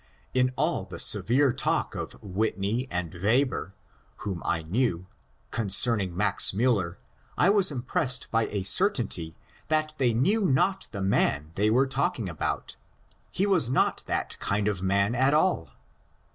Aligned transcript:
In 0.33 0.51
all 0.57 0.85
the 0.85 0.99
severe 0.99 1.53
talk 1.53 1.93
of 1.93 2.13
Whitney 2.23 2.87
and 2.89 3.13
Weber 3.13 3.75
(whom 4.25 4.41
I 4.43 4.63
knew) 4.63 5.05
concerning 5.51 6.17
Max 6.17 6.53
Miiller, 6.53 6.95
I 7.37 7.51
was 7.51 7.69
impressed 7.69 8.31
by 8.31 8.47
a 8.47 8.63
cer 8.63 8.89
tainty 8.89 9.35
that 9.67 9.93
they 9.99 10.11
knew 10.15 10.43
not 10.47 10.87
the 10.91 11.03
man 11.03 11.51
they 11.53 11.69
were 11.69 11.85
talking 11.85 12.27
about. 12.27 12.77
He 13.29 13.45
was 13.45 13.69
not 13.69 14.03
that 14.07 14.39
kind 14.39 14.67
of 14.67 14.81
man 14.81 15.13
at 15.13 15.35
all 15.35 15.69